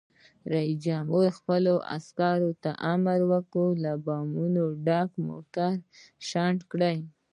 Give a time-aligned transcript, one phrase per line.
[0.53, 5.73] رئیس جمهور خپلو عسکرو ته امر وکړ؛ له بمونو ډک موټر
[6.29, 6.97] شنډ کړئ!